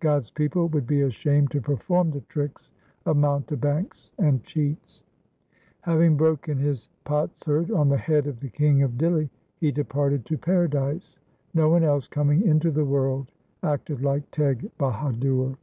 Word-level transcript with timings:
God's 0.00 0.30
people 0.30 0.68
would 0.68 0.86
be 0.86 1.00
ashamed 1.00 1.52
To 1.52 1.60
perform 1.62 2.10
the 2.10 2.20
tricks 2.20 2.70
of 3.06 3.16
mountebanks 3.16 4.12
and 4.18 4.44
cheats. 4.44 5.04
2 5.86 5.90
Having 5.92 6.16
broken 6.18 6.58
his 6.58 6.90
potsherd 7.04 7.70
on 7.70 7.88
the 7.88 7.96
head 7.96 8.26
of 8.26 8.40
the 8.40 8.50
King 8.50 8.82
of 8.82 8.98
Dihli 8.98 9.30
he 9.56 9.72
departed 9.72 10.26
to 10.26 10.36
paradise. 10.36 11.16
No 11.54 11.70
one 11.70 11.82
else 11.82 12.06
coming 12.06 12.42
into 12.42 12.70
the 12.70 12.84
world 12.84 13.32
acted 13.62 14.02
like 14.02 14.30
Teg 14.30 14.70
Bahadur. 14.76 15.56